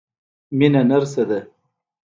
[0.57, 1.39] مينه نرسه ده.